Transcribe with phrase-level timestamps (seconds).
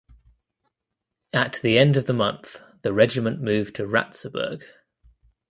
[1.31, 4.63] At the end of the month the regiment moved to Ratzeburg.